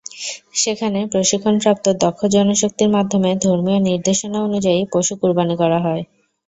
[0.55, 6.03] সেখানে প্রশিক্ষণপ্রাপ্ত দক্ষ জনশক্তির মাধ্যমে ধর্মীয় নির্দেশনা অনুযায়ী পশু কোরবানি করা হয়।